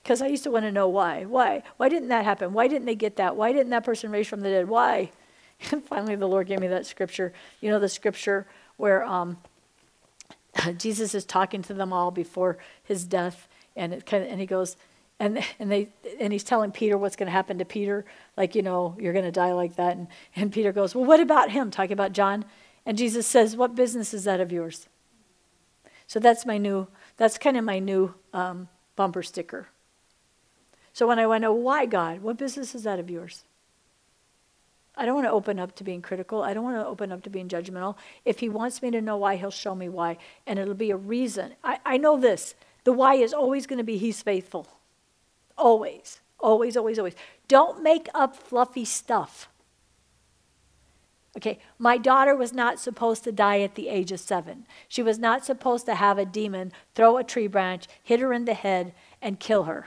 [0.02, 1.24] because I used to want to know why.
[1.24, 1.62] Why?
[1.76, 2.52] Why didn't that happen?
[2.52, 3.36] Why didn't they get that?
[3.36, 4.68] Why didn't that person raise from the dead?
[4.68, 5.10] Why?
[5.72, 7.32] And finally, the Lord gave me that scripture.
[7.60, 9.38] You know, the scripture where um,
[10.78, 14.46] Jesus is talking to them all before his death, and it kind of, and he
[14.46, 14.76] goes,
[15.18, 15.88] and and they
[16.20, 18.04] and he's telling Peter what's going to happen to Peter,
[18.36, 20.06] like you know you're going to die like that, and
[20.36, 21.70] and Peter goes, well, what about him?
[21.70, 22.44] Talking about John,
[22.86, 24.88] and Jesus says, what business is that of yours?
[26.06, 26.88] So that's my new.
[27.16, 28.14] That's kind of my new.
[28.32, 28.68] Um,
[28.98, 29.68] bumper sticker.
[30.92, 32.20] So when I went, oh, why God?
[32.20, 33.44] What business is that of yours?
[34.96, 36.42] I don't want to open up to being critical.
[36.42, 37.94] I don't want to open up to being judgmental.
[38.24, 40.18] If he wants me to know why, he'll show me why.
[40.48, 41.54] And it'll be a reason.
[41.62, 42.56] I, I know this.
[42.82, 44.66] The why is always going to be he's faithful.
[45.56, 46.18] Always.
[46.40, 47.14] Always, always, always.
[47.46, 49.48] Don't make up fluffy stuff.
[51.38, 54.66] Okay, my daughter was not supposed to die at the age of seven.
[54.88, 58.44] She was not supposed to have a demon throw a tree branch, hit her in
[58.44, 59.86] the head, and kill her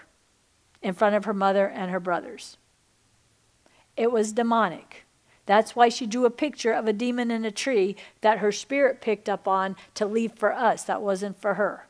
[0.81, 2.57] in front of her mother and her brothers.
[3.97, 5.05] It was demonic.
[5.45, 9.01] That's why she drew a picture of a demon in a tree that her spirit
[9.01, 10.85] picked up on to leave for us.
[10.85, 11.87] That wasn't for her.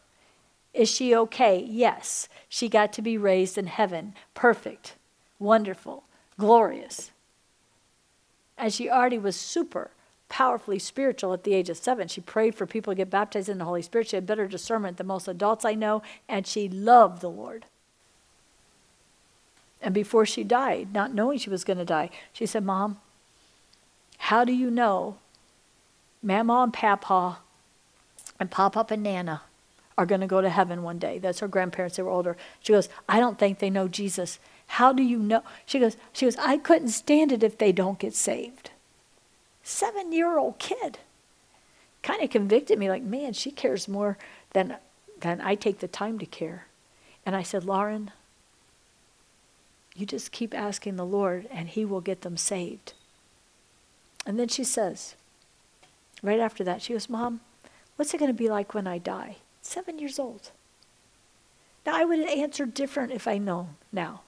[0.74, 1.64] Is she okay?
[1.64, 2.28] Yes.
[2.50, 4.16] She got to be raised in heaven.
[4.34, 4.96] Perfect,
[5.38, 6.06] wonderful,
[6.40, 7.12] glorious.
[8.62, 9.90] And she already was super
[10.30, 12.08] powerfully spiritual at the age of seven.
[12.08, 14.08] She prayed for people to get baptized in the Holy Spirit.
[14.08, 17.66] She had better discernment than most adults I know, and she loved the Lord.
[19.82, 23.02] And before she died, not knowing she was going to die, she said, Mom,
[24.20, 25.18] how do you know
[26.22, 27.40] Mama and Papa
[28.40, 29.42] and Papa and Nana
[29.98, 31.20] are going to go to heaven one day?
[31.20, 32.38] That's her grandparents, they were older.
[32.62, 34.40] She goes, I don't think they know Jesus.
[34.68, 35.44] How do you know?
[35.66, 38.72] She goes, she goes, I couldn't stand it if they don't get saved.
[39.64, 41.00] Seven year old kid.
[42.04, 44.18] Kind of convicted me like, man, she cares more
[44.54, 44.78] than,
[45.20, 46.68] than I take the time to care.
[47.26, 48.12] And I said, Lauren,
[49.96, 52.94] you just keep asking the Lord and He will get them saved.
[54.26, 55.16] And then she says,
[56.24, 57.42] right after that, she goes, Mom,
[57.96, 59.38] what's it going to be like when I die?
[59.62, 60.52] Seven years old.
[61.86, 64.22] Now, I would have answered different if I know now.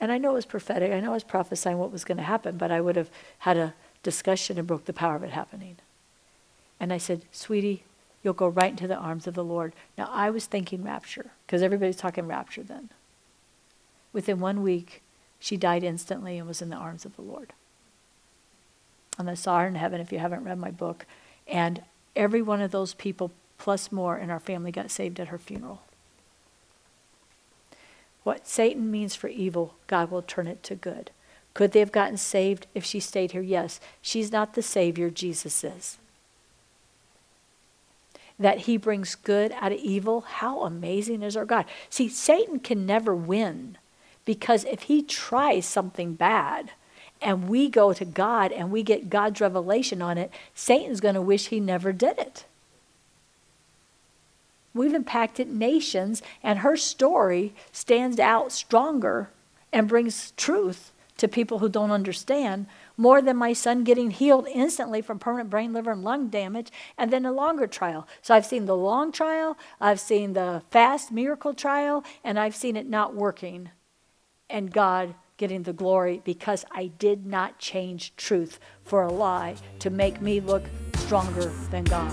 [0.00, 0.92] And I know it was prophetic.
[0.92, 3.56] I know I was prophesying what was going to happen, but I would have had
[3.56, 5.76] a discussion and broke the power of it happening.
[6.80, 7.84] And I said, Sweetie,
[8.22, 9.72] you'll go right into the arms of the Lord.
[9.96, 12.90] Now, I was thinking rapture, because everybody's talking rapture then.
[14.12, 15.02] Within one week,
[15.38, 17.52] she died instantly and was in the arms of the Lord.
[19.18, 21.06] And I saw her in heaven if you haven't read my book.
[21.46, 21.82] And
[22.16, 23.30] every one of those people,
[23.64, 25.80] plus more and our family, got saved at her funeral.
[28.22, 31.10] What Satan means for evil, God will turn it to good.
[31.54, 33.40] Could they have gotten saved if she stayed here?
[33.40, 33.80] Yes.
[34.02, 35.96] She's not the Savior, Jesus is.
[38.38, 41.64] That he brings good out of evil, how amazing is our God?
[41.88, 43.78] See, Satan can never win
[44.26, 46.72] because if he tries something bad,
[47.22, 51.22] and we go to God and we get God's revelation on it, Satan's going to
[51.22, 52.44] wish he never did it.
[54.74, 59.30] We've impacted nations, and her story stands out stronger
[59.72, 62.66] and brings truth to people who don't understand
[62.96, 67.12] more than my son getting healed instantly from permanent brain, liver, and lung damage, and
[67.12, 68.06] then a longer trial.
[68.20, 72.76] So I've seen the long trial, I've seen the fast miracle trial, and I've seen
[72.76, 73.70] it not working.
[74.50, 79.90] And God getting the glory because I did not change truth for a lie to
[79.90, 80.64] make me look
[80.94, 82.12] stronger than God.